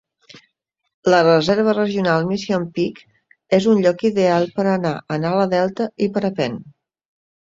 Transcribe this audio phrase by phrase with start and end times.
[1.13, 3.01] La Reserva Regional Mission Peak
[3.61, 6.59] és un lloc ideal per anar en ala delta i parapent.